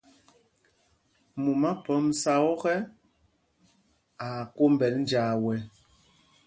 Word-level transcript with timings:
Mumá 1.41 1.69
phɔmsa 1.83 2.33
ɔ́kɛ, 2.51 2.73
aa 4.25 4.41
kwómbɛl 4.55 4.93
njāā 5.03 5.31
wɛ̄. 5.43 5.59